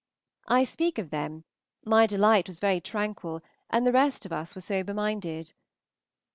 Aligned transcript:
I 0.47 0.63
speak 0.63 0.97
of 0.97 1.11
them; 1.11 1.43
my 1.85 2.07
delight 2.07 2.47
was 2.47 2.57
very 2.59 2.81
tranquil, 2.81 3.43
and 3.69 3.85
the 3.85 3.91
rest 3.91 4.25
of 4.25 4.31
us 4.33 4.55
were 4.55 4.61
sober 4.61 4.95
minded. 4.95 5.53